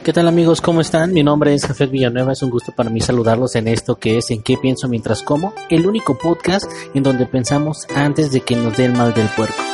¿Qué 0.00 0.12
tal 0.12 0.26
amigos? 0.26 0.60
¿Cómo 0.60 0.80
están? 0.80 1.12
Mi 1.12 1.22
nombre 1.22 1.54
es 1.54 1.64
Jafet 1.64 1.90
Villanueva. 1.90 2.32
Es 2.32 2.42
un 2.42 2.50
gusto 2.50 2.72
para 2.72 2.90
mí 2.90 3.00
saludarlos 3.00 3.54
en 3.54 3.68
esto 3.68 4.00
que 4.00 4.18
es 4.18 4.32
En 4.32 4.42
qué 4.42 4.56
pienso 4.56 4.88
mientras 4.88 5.22
como, 5.22 5.54
el 5.70 5.86
único 5.86 6.18
podcast 6.18 6.68
en 6.92 7.04
donde 7.04 7.26
pensamos 7.26 7.86
antes 7.94 8.32
de 8.32 8.40
que 8.40 8.56
nos 8.56 8.76
dé 8.76 8.86
el 8.86 8.94
mal 8.94 9.14
del 9.14 9.28
puerco. 9.28 9.71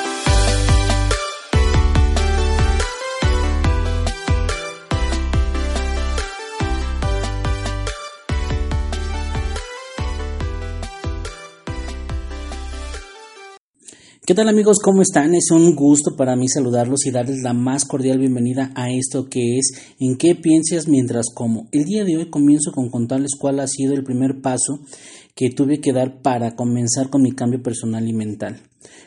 ¿Qué 14.29 14.35
tal 14.35 14.51
amigos? 14.51 14.77
¿Cómo 14.85 15.01
están? 15.01 15.35
Es 15.35 15.51
un 15.51 15.75
gusto 15.75 16.15
para 16.15 16.37
mí 16.37 16.49
saludarlos 16.49 17.07
y 17.07 17.11
darles 17.11 17.39
la 17.43 17.55
más 17.55 17.87
cordial 17.87 18.19
bienvenida 18.19 18.71
a 18.75 18.91
esto 18.91 19.31
que 19.31 19.57
es 19.57 19.73
En 19.99 20.19
qué 20.19 20.35
piensas 20.35 20.87
mientras 20.87 21.29
como. 21.35 21.67
El 21.73 21.85
día 21.85 22.05
de 22.05 22.19
hoy 22.19 22.29
comienzo 22.29 22.71
con 22.73 22.91
contarles 22.91 23.37
cuál 23.41 23.59
ha 23.59 23.67
sido 23.67 23.95
el 23.95 24.05
primer 24.05 24.43
paso 24.43 24.81
que 25.35 25.49
tuve 25.49 25.81
que 25.81 25.95
dar 25.95 26.21
para 26.21 26.57
comenzar 26.57 27.09
con 27.09 27.23
mi 27.23 27.33
cambio 27.33 27.63
personal 27.63 28.07
y 28.07 28.13
mental. 28.13 28.61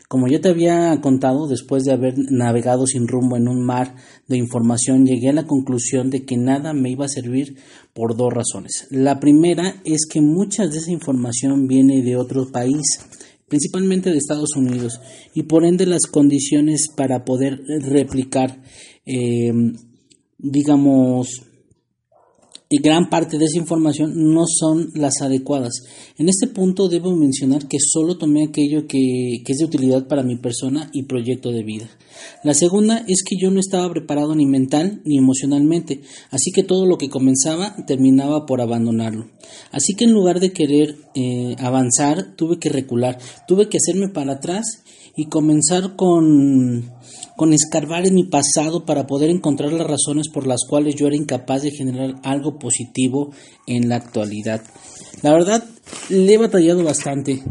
Como 0.10 0.28
ya 0.28 0.42
te 0.42 0.50
había 0.50 1.00
contado, 1.02 1.48
después 1.48 1.84
de 1.84 1.94
haber 1.94 2.16
navegado 2.18 2.88
sin 2.88 3.08
rumbo 3.08 3.38
en 3.38 3.48
un 3.48 3.64
mar 3.64 3.96
de 4.28 4.38
información, 4.38 5.06
llegué 5.06 5.30
a 5.30 5.34
la 5.34 5.46
conclusión 5.46 6.10
de 6.10 6.26
que 6.26 6.36
nada 6.36 6.74
me 6.74 6.90
iba 6.90 7.06
a 7.06 7.10
servir 7.10 7.58
por 7.94 8.18
dos 8.18 8.34
razones. 8.34 8.88
La 8.90 9.20
primera 9.20 9.76
es 9.86 10.08
que 10.12 10.20
mucha 10.20 10.66
de 10.68 10.80
esa 10.80 10.92
información 10.92 11.68
viene 11.68 12.02
de 12.02 12.16
otro 12.16 12.52
país 12.52 12.82
principalmente 13.52 14.12
de 14.12 14.18
Estados 14.18 14.56
Unidos, 14.56 15.02
y 15.36 15.44
por 15.44 15.66
ende 15.66 15.86
las 15.86 16.04
condiciones 16.10 16.88
para 16.96 17.26
poder 17.26 17.60
replicar, 17.82 18.64
eh, 19.06 19.52
digamos, 20.38 21.28
y 22.72 22.78
gran 22.78 23.10
parte 23.10 23.38
de 23.38 23.46
esa 23.46 23.60
información 23.60 24.14
no 24.16 24.46
son 24.48 24.92
las 24.96 25.22
adecuadas. 25.22 25.84
En 26.18 26.30
este 26.30 26.48
punto 26.48 26.88
debo 26.88 27.14
mencionar 27.14 27.68
que 27.68 27.78
solo 27.80 28.18
tomé 28.18 28.46
aquello 28.46 28.88
que, 28.88 29.44
que, 29.46 29.52
es 29.52 29.58
de 29.58 29.66
utilidad 29.66 30.08
para 30.08 30.24
mi 30.24 30.38
persona 30.38 30.90
y 30.94 31.04
proyecto 31.04 31.52
de 31.52 31.64
vida. 31.64 31.90
La 32.46 32.54
segunda 32.54 33.04
es 33.10 33.24
que 33.28 33.36
yo 33.38 33.52
no 33.52 33.60
estaba 33.60 33.92
preparado 33.92 34.36
ni 34.36 34.46
mental 34.46 35.02
ni 35.04 35.18
emocionalmente, 35.18 36.00
así 36.30 36.52
que 36.54 36.64
todo 36.64 36.86
lo 36.86 36.98
que 36.98 37.10
comenzaba 37.10 37.76
terminaba 37.86 38.46
por 38.46 38.62
abandonarlo. 38.62 39.30
Así 39.72 39.94
que 39.94 40.06
en 40.06 40.14
lugar 40.14 40.40
de 40.40 40.54
querer 40.54 40.96
eh, 41.14 41.58
avanzar, 41.60 42.38
tuve 42.38 42.58
que 42.58 42.70
recular, 42.70 43.18
tuve 43.50 43.68
que 43.68 43.80
hacerme 43.80 44.08
para 44.08 44.34
atrás 44.34 44.82
y 45.16 45.26
comenzar 45.26 45.96
con, 45.96 46.92
con 47.36 47.54
escarbar 47.54 48.06
en 48.06 48.16
mi 48.16 48.24
pasado 48.24 48.86
para 48.86 49.08
poder 49.08 49.30
encontrar 49.30 49.74
las 49.74 49.88
razones 49.88 50.30
por 50.30 50.48
las 50.48 50.62
cuales 50.68 50.96
yo 50.96 51.08
era 51.08 51.16
incapaz 51.16 51.64
de 51.64 51.72
generar 51.72 52.16
algo 52.24 52.60
positivo 52.60 53.32
en 53.68 53.90
la 53.90 53.98
actualidad. 53.98 54.62
La 55.22 55.32
verdad, 55.32 55.64
le 56.10 56.34
he 56.34 56.38
batallado 56.38 56.84
bastante. 56.84 57.44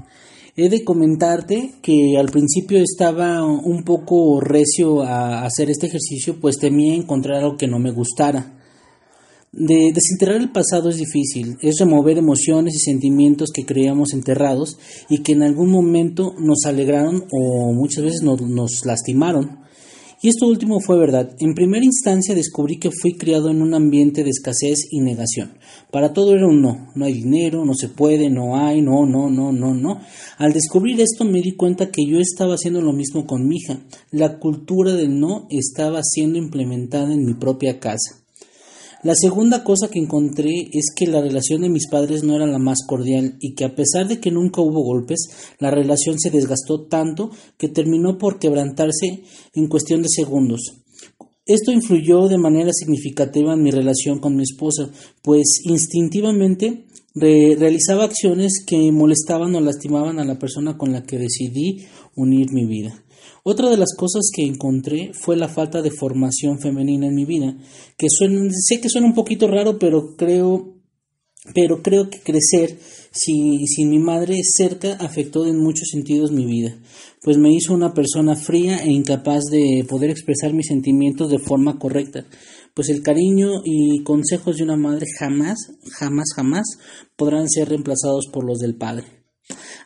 He 0.56 0.68
de 0.68 0.84
comentarte 0.84 1.72
que 1.82 2.16
al 2.18 2.28
principio 2.28 2.78
estaba 2.82 3.44
un 3.44 3.84
poco 3.84 4.40
recio 4.40 5.02
a 5.02 5.44
hacer 5.44 5.70
este 5.70 5.86
ejercicio, 5.86 6.38
pues 6.40 6.58
temía 6.58 6.94
encontrar 6.94 7.38
algo 7.38 7.56
que 7.56 7.68
no 7.68 7.78
me 7.78 7.92
gustara. 7.92 8.59
De 9.52 9.90
desenterrar 9.92 10.40
el 10.40 10.52
pasado 10.52 10.90
es 10.90 10.96
difícil, 10.96 11.56
es 11.60 11.80
remover 11.80 12.18
emociones 12.18 12.72
y 12.76 12.78
sentimientos 12.78 13.50
que 13.52 13.64
creíamos 13.66 14.12
enterrados 14.12 14.78
y 15.08 15.22
que 15.22 15.32
en 15.32 15.42
algún 15.42 15.72
momento 15.72 16.34
nos 16.38 16.66
alegraron 16.66 17.24
o 17.32 17.72
muchas 17.72 18.04
veces 18.04 18.22
nos, 18.22 18.40
nos 18.40 18.86
lastimaron. 18.86 19.58
Y 20.22 20.28
esto 20.28 20.46
último 20.46 20.80
fue 20.80 20.98
verdad. 20.98 21.34
En 21.40 21.54
primera 21.54 21.84
instancia 21.84 22.34
descubrí 22.34 22.78
que 22.78 22.90
fui 22.90 23.14
criado 23.14 23.50
en 23.50 23.60
un 23.60 23.74
ambiente 23.74 24.22
de 24.22 24.30
escasez 24.30 24.86
y 24.90 25.00
negación. 25.00 25.54
Para 25.90 26.12
todo 26.12 26.34
era 26.34 26.46
un 26.46 26.60
no. 26.60 26.92
No 26.94 27.06
hay 27.06 27.14
dinero, 27.14 27.64
no 27.64 27.74
se 27.74 27.88
puede, 27.88 28.28
no 28.28 28.56
hay, 28.56 28.82
no, 28.82 29.06
no, 29.06 29.30
no, 29.30 29.50
no, 29.50 29.74
no. 29.74 30.00
Al 30.36 30.52
descubrir 30.52 31.00
esto 31.00 31.24
me 31.24 31.40
di 31.40 31.56
cuenta 31.56 31.90
que 31.90 32.04
yo 32.06 32.20
estaba 32.20 32.54
haciendo 32.54 32.82
lo 32.82 32.92
mismo 32.92 33.26
con 33.26 33.48
mi 33.48 33.56
hija. 33.56 33.80
La 34.10 34.38
cultura 34.38 34.92
del 34.92 35.18
no 35.18 35.48
estaba 35.50 36.02
siendo 36.04 36.38
implementada 36.38 37.12
en 37.14 37.24
mi 37.24 37.34
propia 37.34 37.80
casa. 37.80 38.19
La 39.02 39.14
segunda 39.14 39.64
cosa 39.64 39.88
que 39.88 39.98
encontré 39.98 40.68
es 40.72 40.92
que 40.94 41.06
la 41.06 41.22
relación 41.22 41.62
de 41.62 41.70
mis 41.70 41.88
padres 41.88 42.22
no 42.22 42.36
era 42.36 42.46
la 42.46 42.58
más 42.58 42.80
cordial 42.86 43.36
y 43.40 43.54
que 43.54 43.64
a 43.64 43.74
pesar 43.74 44.08
de 44.08 44.20
que 44.20 44.30
nunca 44.30 44.60
hubo 44.60 44.82
golpes, 44.82 45.20
la 45.58 45.70
relación 45.70 46.18
se 46.18 46.30
desgastó 46.30 46.82
tanto 46.82 47.30
que 47.56 47.68
terminó 47.68 48.18
por 48.18 48.38
quebrantarse 48.38 49.22
en 49.54 49.68
cuestión 49.68 50.02
de 50.02 50.08
segundos. 50.10 50.82
Esto 51.46 51.72
influyó 51.72 52.28
de 52.28 52.36
manera 52.36 52.72
significativa 52.74 53.54
en 53.54 53.62
mi 53.62 53.70
relación 53.70 54.18
con 54.18 54.36
mi 54.36 54.42
esposa, 54.42 54.90
pues 55.22 55.62
instintivamente 55.64 56.84
realizaba 57.14 58.04
acciones 58.04 58.62
que 58.66 58.92
molestaban 58.92 59.54
o 59.54 59.60
lastimaban 59.60 60.18
a 60.18 60.26
la 60.26 60.38
persona 60.38 60.76
con 60.76 60.92
la 60.92 61.04
que 61.04 61.18
decidí 61.18 61.86
unir 62.16 62.52
mi 62.52 62.66
vida. 62.66 63.02
Otra 63.42 63.70
de 63.70 63.76
las 63.76 63.94
cosas 63.96 64.30
que 64.34 64.42
encontré 64.42 65.12
fue 65.14 65.36
la 65.36 65.48
falta 65.48 65.82
de 65.82 65.90
formación 65.90 66.58
femenina 66.58 67.06
en 67.06 67.14
mi 67.14 67.24
vida, 67.24 67.56
que 67.96 68.06
sé 68.08 68.80
que 68.80 68.88
suena 68.88 69.06
un 69.06 69.14
poquito 69.14 69.48
raro, 69.48 69.78
pero 69.78 70.16
creo, 70.16 70.74
pero 71.54 71.82
creo 71.82 72.10
que 72.10 72.20
crecer 72.20 72.78
sin, 73.12 73.66
sin 73.66 73.90
mi 73.90 73.98
madre 73.98 74.40
cerca 74.44 74.94
afectó 74.94 75.46
en 75.46 75.58
muchos 75.58 75.88
sentidos 75.90 76.32
mi 76.32 76.44
vida, 76.44 76.76
pues 77.22 77.38
me 77.38 77.52
hizo 77.52 77.72
una 77.72 77.94
persona 77.94 78.36
fría 78.36 78.78
e 78.78 78.90
incapaz 78.90 79.44
de 79.50 79.84
poder 79.88 80.10
expresar 80.10 80.52
mis 80.52 80.66
sentimientos 80.66 81.30
de 81.30 81.38
forma 81.38 81.78
correcta, 81.78 82.26
pues 82.74 82.88
el 82.88 83.02
cariño 83.02 83.62
y 83.64 84.02
consejos 84.02 84.56
de 84.56 84.64
una 84.64 84.76
madre 84.76 85.06
jamás, 85.18 85.58
jamás, 85.98 86.26
jamás 86.36 86.66
podrán 87.16 87.48
ser 87.48 87.68
reemplazados 87.68 88.26
por 88.32 88.44
los 88.44 88.58
del 88.58 88.76
padre. 88.76 89.19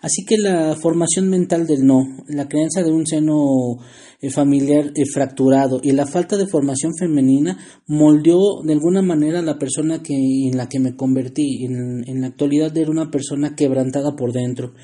Así 0.04 0.22
que 0.26 0.36
la 0.36 0.76
formación 0.76 1.30
mental 1.30 1.66
del 1.66 1.86
no, 1.86 2.02
la 2.28 2.46
creencia 2.46 2.82
de 2.82 2.92
un 2.92 3.06
seno 3.06 3.78
eh, 4.20 4.28
familiar 4.28 4.92
eh, 4.94 5.04
fracturado 5.10 5.80
y 5.82 5.92
la 5.92 6.04
falta 6.06 6.36
de 6.36 6.46
formación 6.46 6.92
femenina 6.94 7.56
moldeó 7.86 8.60
de 8.62 8.74
alguna 8.74 9.00
manera 9.00 9.40
la 9.40 9.58
persona 9.58 10.02
que, 10.02 10.14
en 10.14 10.58
la 10.58 10.68
que 10.68 10.78
me 10.78 10.94
convertí. 10.94 11.64
En, 11.64 12.06
en 12.06 12.20
la 12.20 12.26
actualidad 12.26 12.76
era 12.76 12.90
una 12.90 13.10
persona 13.10 13.56
quebrantada 13.56 14.14
por 14.14 14.34
dentro. 14.34 14.74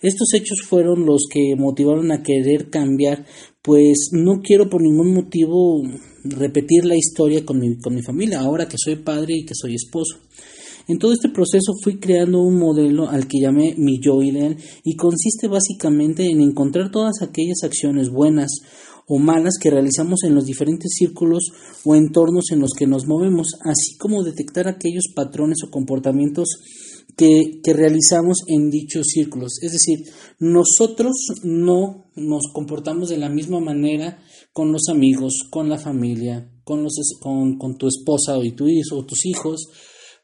Estos 0.00 0.32
hechos 0.32 0.62
fueron 0.66 1.04
los 1.04 1.26
que 1.30 1.56
motivaron 1.58 2.10
a 2.10 2.22
querer 2.22 2.70
cambiar, 2.70 3.26
pues 3.60 4.08
no 4.12 4.40
quiero 4.40 4.70
por 4.70 4.80
ningún 4.80 5.12
motivo 5.12 5.82
repetir 6.24 6.86
la 6.86 6.96
historia 6.96 7.44
con 7.44 7.58
mi, 7.58 7.78
con 7.78 7.94
mi 7.94 8.00
familia, 8.00 8.40
ahora 8.40 8.66
que 8.66 8.76
soy 8.78 8.96
padre 8.96 9.34
y 9.34 9.44
que 9.44 9.54
soy 9.54 9.74
esposo. 9.74 10.20
En 10.90 10.98
todo 10.98 11.12
este 11.12 11.28
proceso 11.28 11.72
fui 11.80 12.00
creando 12.00 12.42
un 12.42 12.58
modelo 12.58 13.08
al 13.08 13.28
que 13.28 13.38
llamé 13.40 13.76
mi 13.78 14.00
yo 14.00 14.20
ideal 14.24 14.56
y 14.82 14.96
consiste 14.96 15.46
básicamente 15.46 16.26
en 16.28 16.40
encontrar 16.40 16.90
todas 16.90 17.22
aquellas 17.22 17.62
acciones 17.62 18.10
buenas 18.10 18.50
o 19.06 19.20
malas 19.20 19.54
que 19.62 19.70
realizamos 19.70 20.24
en 20.24 20.34
los 20.34 20.46
diferentes 20.46 20.90
círculos 20.96 21.52
o 21.84 21.94
entornos 21.94 22.50
en 22.50 22.58
los 22.58 22.72
que 22.76 22.88
nos 22.88 23.06
movemos, 23.06 23.52
así 23.60 23.96
como 23.98 24.24
detectar 24.24 24.66
aquellos 24.66 25.04
patrones 25.14 25.58
o 25.64 25.70
comportamientos 25.70 26.48
que, 27.16 27.60
realizamos 27.72 28.38
en 28.48 28.68
dichos 28.68 29.06
círculos. 29.14 29.62
Es 29.62 29.70
decir, 29.70 30.00
nosotros 30.40 31.12
no 31.44 32.10
nos 32.16 32.48
comportamos 32.52 33.10
de 33.10 33.18
la 33.18 33.28
misma 33.28 33.60
manera 33.60 34.18
con 34.52 34.72
los 34.72 34.88
amigos, 34.88 35.46
con 35.50 35.68
la 35.68 35.78
familia, 35.78 36.50
con, 36.64 36.82
los, 36.82 36.94
con, 37.20 37.58
con 37.58 37.78
tu 37.78 37.86
esposa 37.86 38.36
y 38.42 38.50
tu 38.50 38.66
o 38.92 39.04
tus 39.04 39.24
hijos, 39.26 39.68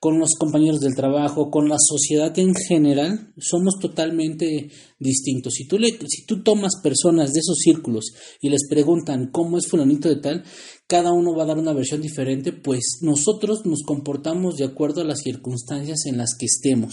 con 0.01 0.19
los 0.19 0.31
compañeros 0.39 0.81
del 0.81 0.95
trabajo, 0.95 1.51
con 1.51 1.69
la 1.69 1.77
sociedad 1.79 2.37
en 2.39 2.55
general, 2.55 3.33
somos 3.39 3.79
totalmente 3.81 4.71
distintos. 4.99 5.55
Si 5.55 5.67
tú, 5.67 5.79
le, 5.79 5.91
si 6.09 6.27
tú 6.27 6.43
tomas 6.43 6.73
personas 6.83 7.33
de 7.33 7.41
esos 7.41 7.59
círculos 7.59 8.13
y 8.41 8.51
les 8.51 8.69
preguntan 8.69 9.31
cómo 9.31 9.59
es 9.59 9.69
fulanito 9.69 10.09
de 10.09 10.17
tal, 10.17 10.45
cada 10.87 11.13
uno 11.13 11.35
va 11.35 11.45
a 11.45 11.47
dar 11.47 11.59
una 11.59 11.73
versión 11.73 12.01
diferente, 12.01 12.53
pues 12.53 12.99
nosotros 13.03 13.65
nos 13.65 13.83
comportamos 13.83 14.57
de 14.57 14.65
acuerdo 14.65 15.01
a 15.01 15.05
las 15.05 15.21
circunstancias 15.21 16.07
en 16.07 16.19
las 16.19 16.37
que 16.39 16.47
estemos. 16.47 16.93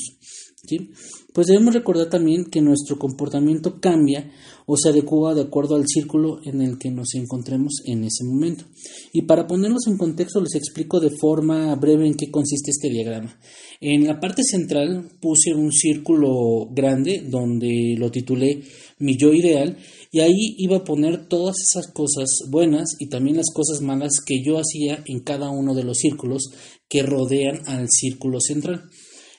Pues 1.33 1.47
debemos 1.47 1.73
recordar 1.73 2.09
también 2.09 2.45
que 2.45 2.61
nuestro 2.61 2.97
comportamiento 2.97 3.81
cambia 3.81 4.31
o 4.65 4.77
se 4.77 4.89
adecua 4.89 5.35
de 5.35 5.41
acuerdo 5.41 5.75
al 5.75 5.85
círculo 5.85 6.39
en 6.45 6.61
el 6.61 6.77
que 6.77 6.89
nos 6.89 7.15
encontremos 7.15 7.81
en 7.85 8.05
ese 8.05 8.23
momento. 8.23 8.63
Y 9.11 9.23
para 9.23 9.45
ponerlos 9.45 9.87
en 9.87 9.97
contexto 9.97 10.39
les 10.39 10.55
explico 10.55 11.01
de 11.01 11.09
forma 11.09 11.75
breve 11.75 12.07
en 12.07 12.13
qué 12.13 12.31
consiste 12.31 12.71
este 12.71 12.89
diagrama. 12.89 13.37
En 13.81 14.07
la 14.07 14.21
parte 14.21 14.41
central 14.43 15.09
puse 15.19 15.53
un 15.53 15.73
círculo 15.73 16.69
grande 16.71 17.25
donde 17.29 17.95
lo 17.97 18.09
titulé 18.09 18.63
mi 18.99 19.17
yo 19.17 19.33
ideal 19.33 19.77
y 20.13 20.21
ahí 20.21 20.55
iba 20.59 20.77
a 20.77 20.83
poner 20.85 21.27
todas 21.27 21.57
esas 21.59 21.91
cosas 21.91 22.29
buenas 22.49 22.95
y 22.99 23.09
también 23.09 23.35
las 23.35 23.51
cosas 23.53 23.81
malas 23.81 24.21
que 24.25 24.41
yo 24.41 24.59
hacía 24.59 25.03
en 25.07 25.19
cada 25.19 25.49
uno 25.49 25.75
de 25.75 25.83
los 25.83 25.97
círculos 25.97 26.51
que 26.87 27.03
rodean 27.03 27.63
al 27.65 27.87
círculo 27.89 28.39
central. 28.39 28.89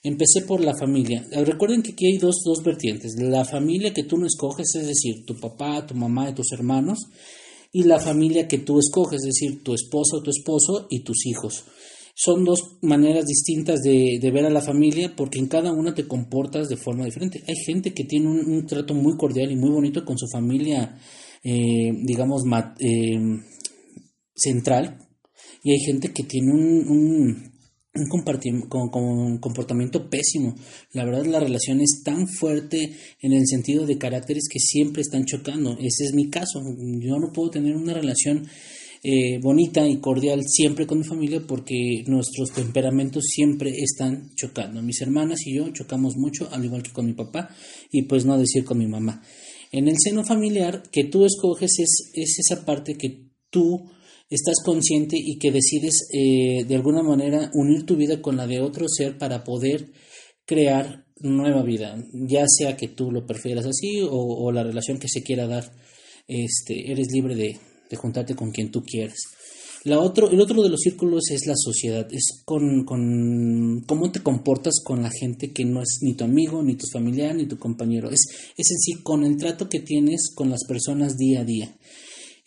Empecé 0.05 0.43
por 0.43 0.61
la 0.61 0.77
familia. 0.77 1.27
Recuerden 1.33 1.83
que 1.83 1.93
aquí 1.93 2.05
hay 2.05 2.19
dos, 2.19 2.37
vertientes. 2.63 3.15
La 3.19 3.47
familia 3.47 3.95
que 3.95 4.05
tú 4.05 4.19
no 4.19 4.27
escoges, 4.27 4.75
es 4.75 4.87
decir, 4.87 5.25
tu 5.25 5.35
papá, 5.35 5.87
tu 5.87 5.95
mamá 5.95 6.29
y 6.29 6.35
tus 6.35 6.53
hermanos. 6.53 6.99
y 7.73 7.83
la 7.85 7.99
familia 7.99 8.47
que 8.47 8.59
tú 8.59 8.79
escoges, 8.79 9.23
es 9.23 9.35
decir, 9.35 9.65
tu 9.65 9.75
esposo, 9.75 10.23
tu 10.23 10.31
esposo 10.31 10.87
y 10.91 11.01
tus 11.01 11.27
hijos. 11.27 11.65
Son 12.15 12.45
dos 12.45 12.77
maneras 12.83 13.25
distintas 13.25 13.81
de, 13.83 14.21
ver 14.33 14.45
a 14.45 14.51
la 14.51 14.61
familia 14.61 15.13
porque 15.17 15.41
en 15.41 15.49
cada 15.49 15.73
una 15.73 15.93
te 15.93 16.07
comportas 16.07 16.69
de 16.69 16.77
forma 16.77 17.07
diferente. 17.07 17.43
Hay 17.49 17.57
gente 17.57 17.93
que 17.93 18.05
tiene 18.05 18.29
un, 18.29 18.67
trato 18.67 18.95
muy 18.95 19.17
cordial 19.17 19.51
y 19.51 19.57
muy 19.57 19.71
bonito 19.71 20.05
con 20.05 20.17
su 20.17 20.29
familia, 20.29 20.97
eh, 21.43 21.91
digamos, 22.05 22.43
eh, 22.79 23.19
central, 24.37 24.99
y 25.65 25.73
hay 25.73 25.81
gente 25.81 26.13
que 26.13 26.23
tiene 26.23 26.53
un 26.53 26.87
un 26.89 27.54
comportamiento 29.41 30.11
pésimo. 30.11 30.57
La 30.93 31.05
verdad 31.05 31.27
la 31.27 31.39
relación 31.39 31.81
es 31.81 32.03
tan 32.05 32.27
fuerte 32.27 32.97
en 33.21 33.33
el 33.33 33.47
sentido 33.47 33.87
de 33.87 33.99
caracteres 33.99 34.49
que 34.51 34.59
siempre 34.59 35.03
están 35.03 35.25
chocando. 35.25 35.79
Ese 35.79 36.05
es 36.07 36.13
mi 36.13 36.29
caso. 36.29 36.61
Yo 36.99 37.19
no 37.19 37.33
puedo 37.33 37.51
tener 37.51 37.77
una 37.77 37.95
relación 37.95 38.49
eh, 39.05 39.39
bonita 39.41 39.87
y 39.87 40.01
cordial 40.01 40.43
siempre 40.45 40.89
con 40.89 40.99
mi 40.99 41.05
familia 41.05 41.41
porque 41.47 42.03
nuestros 42.09 42.51
temperamentos 42.51 43.25
siempre 43.29 43.71
están 43.71 44.35
chocando. 44.35 44.83
Mis 44.83 45.01
hermanas 45.01 45.47
y 45.47 45.55
yo 45.55 45.69
chocamos 45.69 46.17
mucho, 46.17 46.49
al 46.51 46.65
igual 46.65 46.83
que 46.83 46.91
con 46.91 47.07
mi 47.07 47.13
papá 47.13 47.51
y 47.93 48.03
pues 48.03 48.25
no 48.25 48.37
decir 48.37 48.65
con 48.65 48.79
mi 48.79 48.89
mamá. 48.89 49.23
En 49.71 49.87
el 49.87 49.97
seno 50.03 50.25
familiar 50.25 50.83
que 50.91 51.05
tú 51.05 51.25
escoges 51.25 51.79
es, 51.79 52.11
es 52.13 52.39
esa 52.41 52.65
parte 52.65 52.95
que 52.95 53.29
tú 53.51 53.89
estás 54.35 54.57
consciente 54.65 55.17
y 55.19 55.39
que 55.39 55.53
decides 55.53 56.09
eh, 56.13 56.65
de 56.65 56.75
alguna 56.75 57.03
manera 57.03 57.51
unir 57.55 57.87
tu 57.87 57.97
vida 57.97 58.21
con 58.21 58.37
la 58.37 58.47
de 58.47 58.61
otro 58.61 58.87
ser 58.89 59.17
para 59.19 59.45
poder 59.45 59.93
crear 60.45 61.05
nueva 61.21 61.63
vida, 61.63 61.97
ya 62.13 62.45
sea 62.47 62.77
que 62.77 62.89
tú 62.89 63.11
lo 63.11 63.27
prefieras 63.27 63.67
así 63.67 64.01
o, 64.03 64.51
la 64.53 64.63
relación 64.63 64.99
que 64.99 65.09
se 65.09 65.23
quiera 65.23 65.47
dar, 65.47 65.73
este, 66.29 66.91
eres 66.91 67.09
libre 67.13 67.35
de, 67.35 67.59
juntarte 67.97 68.35
con 68.35 68.51
quien 68.51 68.73
tú 68.73 68.83
quieras. 68.83 69.19
La 69.85 70.01
otro, 70.01 70.29
el 70.29 70.41
otro 70.41 70.63
de 70.63 70.69
los 70.69 70.81
círculos 70.81 71.31
es 71.31 71.47
la 71.47 71.55
sociedad, 71.57 72.09
es 72.11 72.43
con, 72.45 72.85
con, 72.85 73.85
cómo 73.87 74.11
te 74.11 74.21
comportas 74.21 74.81
con 74.83 75.01
la 75.01 75.11
gente 75.11 75.53
que 75.53 75.65
no 75.65 75.81
es 75.81 75.99
ni 76.01 76.15
tu 76.15 76.25
amigo, 76.25 76.61
ni 76.61 76.75
tu 76.75 76.87
familiar, 76.93 77.37
ni 77.37 77.47
tu 77.47 77.57
compañero. 77.57 78.11
Es, 78.11 78.27
es 78.57 78.71
en 78.71 78.79
sí 78.79 78.95
con 79.05 79.23
el 79.25 79.37
trato 79.37 79.69
que 79.69 79.79
tienes 79.79 80.33
con 80.35 80.51
las 80.51 80.65
personas 80.67 81.17
día 81.17 81.43
a 81.43 81.45
día. 81.45 81.77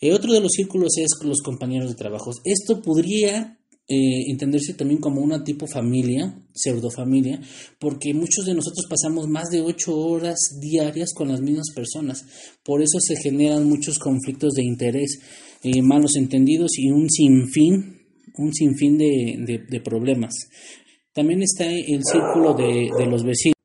Eh, 0.00 0.12
otro 0.12 0.32
de 0.32 0.40
los 0.40 0.52
círculos 0.52 0.96
es 0.98 1.08
los 1.24 1.42
compañeros 1.42 1.90
de 1.90 1.96
trabajo. 1.96 2.30
Esto 2.44 2.80
podría 2.82 3.58
eh, 3.90 4.30
entenderse 4.30 4.74
también 4.74 5.00
como 5.00 5.22
una 5.22 5.42
tipo 5.42 5.66
familia, 5.66 6.38
pseudofamilia, 6.52 7.40
porque 7.80 8.12
muchos 8.12 8.44
de 8.44 8.54
nosotros 8.54 8.86
pasamos 8.88 9.28
más 9.28 9.48
de 9.48 9.62
ocho 9.62 9.96
horas 9.96 10.36
diarias 10.60 11.14
con 11.14 11.28
las 11.28 11.40
mismas 11.40 11.70
personas. 11.74 12.22
Por 12.62 12.82
eso 12.82 12.98
se 13.00 13.16
generan 13.16 13.66
muchos 13.66 13.98
conflictos 13.98 14.52
de 14.52 14.62
interés, 14.62 15.18
eh, 15.62 15.80
malos 15.80 16.16
entendidos 16.16 16.72
y 16.76 16.90
un 16.90 17.08
sinfín, 17.08 17.96
un 18.36 18.52
sinfín 18.52 18.98
de, 18.98 19.64
de, 19.68 19.80
problemas. 19.80 20.34
También 21.14 21.42
está 21.42 21.64
el 21.64 22.02
círculo 22.04 22.54
de, 22.54 22.90
de 22.96 23.06
los 23.06 23.24
vecinos. 23.24 23.57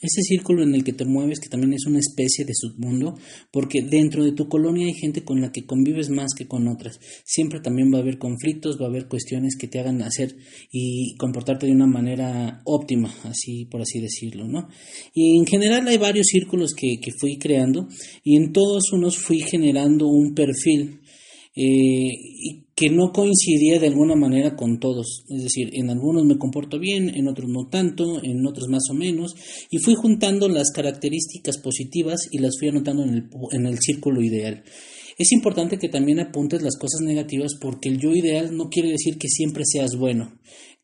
Ese 0.00 0.22
círculo 0.22 0.62
en 0.62 0.74
el 0.74 0.84
que 0.84 0.92
te 0.92 1.04
mueves, 1.04 1.40
que 1.40 1.48
también 1.48 1.72
es 1.72 1.86
una 1.86 1.98
especie 1.98 2.44
de 2.44 2.54
submundo, 2.54 3.16
porque 3.50 3.82
dentro 3.82 4.22
de 4.22 4.32
tu 4.32 4.48
colonia 4.48 4.86
hay 4.86 4.94
gente 4.94 5.24
con 5.24 5.40
la 5.40 5.50
que 5.50 5.66
convives 5.66 6.08
más 6.08 6.34
que 6.36 6.46
con 6.46 6.68
otras. 6.68 7.00
Siempre 7.24 7.60
también 7.60 7.92
va 7.92 7.98
a 7.98 8.02
haber 8.02 8.18
conflictos, 8.18 8.80
va 8.80 8.86
a 8.86 8.88
haber 8.88 9.08
cuestiones 9.08 9.56
que 9.58 9.66
te 9.66 9.80
hagan 9.80 10.00
hacer 10.02 10.36
y 10.70 11.16
comportarte 11.16 11.66
de 11.66 11.72
una 11.72 11.86
manera 11.86 12.62
óptima, 12.64 13.12
así 13.24 13.64
por 13.64 13.80
así 13.80 14.00
decirlo, 14.00 14.46
¿no? 14.46 14.68
Y 15.14 15.36
en 15.36 15.46
general 15.46 15.88
hay 15.88 15.98
varios 15.98 16.28
círculos 16.28 16.74
que, 16.74 17.00
que 17.00 17.10
fui 17.18 17.38
creando 17.38 17.88
y 18.22 18.36
en 18.36 18.52
todos 18.52 18.92
unos 18.92 19.18
fui 19.18 19.40
generando 19.40 20.06
un 20.06 20.34
perfil 20.34 21.00
eh, 21.56 22.67
que 22.78 22.90
no 22.90 23.10
coincidía 23.10 23.80
de 23.80 23.88
alguna 23.88 24.14
manera 24.14 24.54
con 24.54 24.78
todos. 24.78 25.24
Es 25.28 25.42
decir, 25.42 25.70
en 25.72 25.90
algunos 25.90 26.24
me 26.24 26.38
comporto 26.38 26.78
bien, 26.78 27.08
en 27.12 27.26
otros 27.26 27.50
no 27.50 27.68
tanto, 27.68 28.22
en 28.22 28.46
otros 28.46 28.68
más 28.68 28.84
o 28.88 28.94
menos, 28.94 29.34
y 29.68 29.78
fui 29.78 29.96
juntando 29.96 30.48
las 30.48 30.70
características 30.70 31.58
positivas 31.58 32.28
y 32.30 32.38
las 32.38 32.56
fui 32.56 32.68
anotando 32.68 33.02
en 33.02 33.14
el, 33.14 33.30
en 33.50 33.66
el 33.66 33.78
círculo 33.80 34.22
ideal. 34.22 34.62
Es 35.18 35.32
importante 35.32 35.78
que 35.78 35.88
también 35.88 36.20
apuntes 36.20 36.62
las 36.62 36.76
cosas 36.76 37.00
negativas 37.00 37.56
porque 37.60 37.88
el 37.88 37.98
yo 37.98 38.12
ideal 38.12 38.56
no 38.56 38.68
quiere 38.68 38.90
decir 38.90 39.18
que 39.18 39.26
siempre 39.26 39.64
seas 39.66 39.96
bueno. 39.96 40.38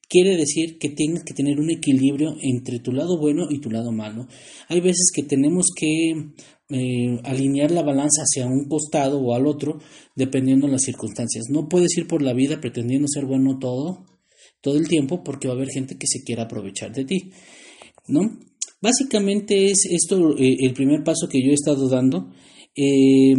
Quiere 0.09 0.37
decir 0.37 0.79
que 0.79 0.89
tienes 0.89 1.23
que 1.23 1.33
tener 1.33 1.61
un 1.61 1.71
equilibrio 1.71 2.35
entre 2.43 2.81
tu 2.81 2.91
lado 2.91 3.21
bueno 3.21 3.47
y 3.49 3.61
tu 3.61 3.71
lado 3.71 3.93
malo. 3.93 4.27
Hay 4.69 4.81
veces 4.81 5.13
que 5.15 5.23
tenemos 5.23 5.67
que 5.77 6.33
eh, 6.75 7.21
alinear 7.25 7.71
la 7.71 7.83
balanza 7.83 8.23
hacia 8.23 8.47
un 8.47 8.69
costado 8.69 9.21
o 9.21 9.35
al 9.35 9.47
otro 9.47 9.79
dependiendo 10.17 10.67
de 10.67 10.73
las 10.73 10.83
circunstancias. 10.83 11.45
No 11.49 11.69
puedes 11.69 11.97
ir 11.97 12.09
por 12.09 12.23
la 12.23 12.33
vida 12.33 12.61
pretendiendo 12.61 13.07
ser 13.09 13.27
bueno 13.27 13.59
todo, 13.59 14.05
todo 14.61 14.77
el 14.77 14.89
tiempo 14.89 15.23
porque 15.23 15.47
va 15.47 15.55
a 15.55 15.57
haber 15.57 15.71
gente 15.71 15.97
que 15.97 16.07
se 16.07 16.25
quiera 16.25 16.45
aprovechar 16.45 16.93
de 16.93 17.05
ti. 17.05 17.31
¿no? 18.09 18.39
Básicamente 18.81 19.71
es 19.71 19.87
esto 19.91 20.37
eh, 20.37 20.57
el 20.61 20.75
primer 20.75 21.05
paso 21.05 21.29
que 21.29 21.43
yo 21.43 21.51
he 21.51 21.55
estado 21.55 21.89
dando. 21.89 22.33
Eh, 22.77 23.35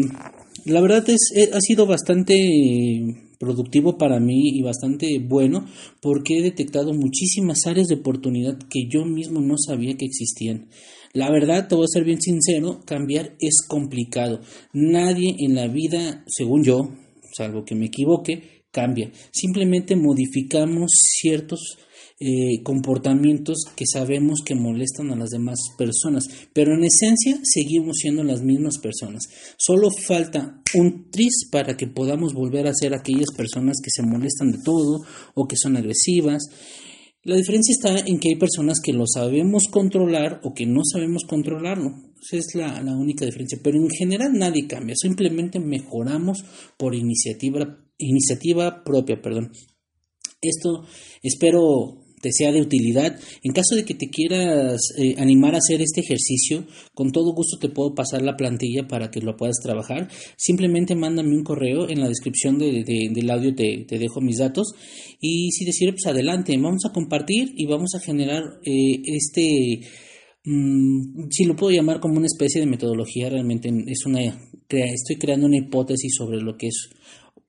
la 0.65 0.81
verdad 0.81 1.07
es, 1.09 1.51
ha 1.53 1.61
sido 1.61 1.85
bastante 1.85 3.24
productivo 3.45 3.97
para 3.97 4.19
mí 4.19 4.49
y 4.49 4.61
bastante 4.63 5.19
bueno 5.19 5.65
porque 6.01 6.39
he 6.39 6.41
detectado 6.41 6.93
muchísimas 6.93 7.67
áreas 7.67 7.87
de 7.87 7.95
oportunidad 7.95 8.57
que 8.69 8.87
yo 8.89 9.05
mismo 9.05 9.39
no 9.39 9.55
sabía 9.57 9.95
que 9.95 10.05
existían. 10.05 10.67
La 11.13 11.31
verdad, 11.31 11.67
te 11.67 11.75
voy 11.75 11.85
a 11.85 11.93
ser 11.93 12.03
bien 12.03 12.19
sincero, 12.19 12.81
cambiar 12.85 13.35
es 13.39 13.65
complicado. 13.67 14.41
Nadie 14.73 15.35
en 15.39 15.55
la 15.55 15.67
vida, 15.67 16.25
según 16.27 16.63
yo, 16.63 16.89
salvo 17.31 17.63
que 17.63 17.75
me 17.75 17.85
equivoque, 17.85 18.65
cambia. 18.71 19.11
Simplemente 19.31 19.95
modificamos 19.95 20.91
ciertos 20.91 21.77
eh, 22.19 22.63
comportamientos 22.63 23.65
que 23.75 23.85
sabemos 23.85 24.41
que 24.45 24.55
molestan 24.55 25.11
a 25.11 25.15
las 25.15 25.29
demás 25.29 25.59
personas, 25.77 26.27
pero 26.53 26.73
en 26.73 26.83
esencia 26.83 27.39
seguimos 27.43 27.97
siendo 27.97 28.23
las 28.23 28.41
mismas 28.41 28.77
personas. 28.77 29.23
Solo 29.57 29.89
falta 29.91 30.61
un 30.73 31.09
tris 31.11 31.47
para 31.51 31.75
que 31.75 31.87
podamos 31.87 32.33
volver 32.33 32.67
a 32.67 32.73
ser 32.73 32.93
aquellas 32.93 33.31
personas 33.35 33.77
que 33.83 33.91
se 33.91 34.03
molestan 34.03 34.51
de 34.51 34.59
todo 34.63 35.01
o 35.33 35.47
que 35.47 35.57
son 35.57 35.77
agresivas 35.77 36.49
la 37.25 37.37
diferencia 37.37 37.73
está 37.73 38.07
en 38.07 38.19
que 38.19 38.29
hay 38.29 38.35
personas 38.35 38.79
que 38.79 38.93
lo 38.93 39.05
sabemos 39.07 39.63
controlar 39.71 40.41
o 40.43 40.53
que 40.53 40.67
no 40.67 40.81
sabemos 40.83 41.23
controlarlo. 41.23 41.95
Esa 42.21 42.37
es 42.37 42.53
la, 42.53 42.79
la 42.83 42.95
única 42.95 43.25
diferencia. 43.25 43.57
Pero 43.63 43.79
en 43.79 43.89
general 43.89 44.33
nadie 44.33 44.67
cambia, 44.67 44.93
simplemente 44.95 45.59
mejoramos 45.59 46.45
por 46.77 46.93
iniciativa, 46.93 47.79
iniciativa 47.97 48.83
propia. 48.83 49.19
Perdón. 49.23 49.51
Esto 50.39 50.85
espero 51.23 52.04
te 52.25 52.31
sea 52.31 52.51
de 52.51 52.59
utilidad. 52.59 53.19
En 53.43 53.53
caso 53.53 53.75
de 53.75 53.85
que 53.85 53.93
te 53.93 54.09
quieras 54.09 54.81
eh, 54.97 55.13
animar 55.19 55.53
a 55.53 55.59
hacer 55.59 55.83
este 55.83 56.01
ejercicio, 56.01 56.65
con 56.95 57.11
todo 57.11 57.35
gusto 57.35 57.59
te 57.59 57.69
puedo 57.69 57.93
pasar 57.93 58.23
la 58.23 58.35
plantilla 58.35 58.87
para 58.87 59.11
que 59.11 59.21
lo 59.21 59.37
puedas 59.37 59.57
trabajar. 59.61 60.09
Simplemente 60.35 60.95
mándame 60.95 61.35
un 61.35 61.43
correo, 61.43 61.87
en 61.87 61.99
la 61.99 62.09
descripción 62.09 62.57
del 62.57 63.29
audio 63.29 63.53
te, 63.53 63.85
dejo 63.87 64.21
mis 64.21 64.39
datos 64.39 64.73
y 65.21 65.51
si 65.51 65.65
te 65.65 65.71
sirve, 65.71 65.93
pues 65.93 66.07
adelante, 66.07 66.57
vamos 66.57 66.83
a 66.89 66.91
compartir 66.91 67.53
y 67.55 67.67
vamos 67.67 67.93
a 67.93 67.99
generar 67.99 68.41
eh, 68.65 69.01
este 69.05 69.81
mm, 70.45 71.29
si 71.29 71.45
lo 71.45 71.55
puedo 71.55 71.75
llamar 71.75 71.99
como 71.99 72.17
una 72.17 72.25
especie 72.25 72.59
de 72.59 72.65
metodología, 72.65 73.29
realmente 73.29 73.69
es 73.85 74.03
una 74.07 74.21
estoy 74.67 75.17
creando 75.17 75.45
una 75.45 75.57
hipótesis 75.57 76.15
sobre 76.17 76.41
lo 76.41 76.57
que 76.57 76.67
es 76.67 76.89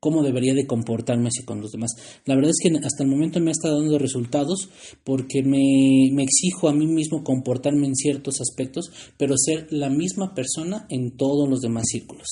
cómo 0.07 0.23
debería 0.23 0.55
de 0.55 0.69
comportarme 0.69 1.31
así 1.31 1.43
con 1.43 1.61
los 1.61 1.73
demás. 1.73 1.91
La 2.27 2.37
verdad 2.37 2.53
es 2.53 2.63
que 2.63 2.77
hasta 2.79 3.03
el 3.03 3.11
momento 3.11 3.41
me 3.41 3.51
ha 3.51 3.59
estado 3.59 3.81
dando 3.81 3.99
resultados 3.99 4.69
porque 5.03 5.43
me, 5.43 6.13
me 6.13 6.23
exijo 6.23 6.69
a 6.69 6.73
mí 6.73 6.87
mismo 6.87 7.25
comportarme 7.25 7.89
en 7.89 7.97
ciertos 7.97 8.41
aspectos, 8.41 8.93
pero 9.19 9.35
ser 9.37 9.67
la 9.71 9.91
misma 9.91 10.33
persona 10.33 10.87
en 10.91 11.17
todos 11.17 11.49
los 11.49 11.61
demás 11.61 11.87
círculos. 11.89 12.29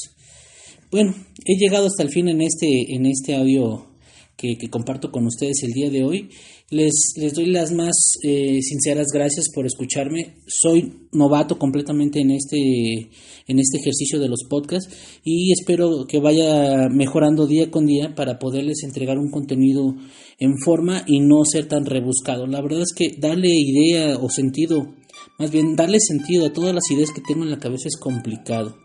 Bueno, 0.93 1.17
he 1.45 1.57
llegado 1.57 1.89
hasta 1.89 2.05
el 2.05 2.11
fin 2.11 2.29
en 2.29 2.43
este, 2.43 2.95
en 2.95 3.07
este 3.07 3.35
audio 3.35 3.89
que, 4.37 4.57
comparto 4.71 5.11
con 5.11 5.27
ustedes 5.27 5.63
el 5.63 5.73
día 5.73 5.91
de 5.91 6.05
hoy. 6.05 6.31
Les, 6.71 7.13
les 7.17 7.35
doy 7.35 7.47
las 7.47 7.73
más 7.73 7.95
eh, 8.23 8.61
sinceras 8.63 9.09
gracias 9.13 9.47
por 9.55 9.67
escucharme. 9.67 10.37
Soy 10.47 11.09
novato 11.13 11.59
completamente 11.59 12.21
en 12.21 12.31
este, 12.31 13.11
en 13.47 13.59
este 13.59 13.79
ejercicio 13.79 14.19
de 14.19 14.29
los 14.29 14.45
podcasts 14.49 14.93
y 15.23 15.53
espero 15.53 16.07
que 16.09 16.21
vaya 16.21 16.89
mejorando 16.89 17.47
día 17.47 17.71
con 17.71 17.87
día 17.87 18.15
para 18.15 18.39
poderles 18.39 18.83
entregar 18.83 19.19
un 19.19 19.31
contenido 19.31 19.95
en 20.39 20.59
forma 20.59 21.05
y 21.07 21.21
no 21.21 21.45
ser 21.45 21.69
tan 21.69 21.85
rebuscado. 21.85 22.47
La 22.47 22.63
verdad 22.63 22.83
es 22.83 22.95
que 22.95 23.17
darle 23.19 23.51
idea 23.51 24.17
o 24.17 24.29
sentido 24.31 24.95
más 25.39 25.51
bien, 25.51 25.75
darle 25.75 25.99
sentido 26.01 26.47
a 26.47 26.53
todas 26.53 26.73
las 26.73 26.89
ideas 26.91 27.11
que 27.11 27.21
tengo 27.21 27.43
en 27.43 27.51
la 27.51 27.59
cabeza 27.59 27.89
es 27.89 27.97
complicado. 27.97 28.77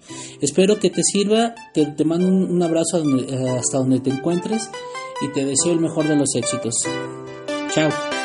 Espero 0.41 0.79
que 0.79 0.89
te 0.89 1.03
sirva. 1.03 1.53
Te, 1.73 1.85
te 1.85 2.05
mando 2.05 2.27
un, 2.27 2.61
abrazo 2.63 3.03
hasta 3.55 3.77
donde 3.77 3.99
te 3.99 4.09
encuentres 4.09 4.69
y 5.21 5.27
te 5.29 5.45
deseo 5.45 5.73
el 5.73 5.79
mejor 5.79 6.07
de 6.07 6.15
los 6.15 6.33
éxitos. 6.35 6.75
Chao. 7.73 8.18